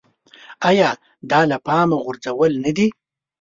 [0.69, 0.89] ایا
[1.31, 2.87] دا له پامه غورځول نه دي.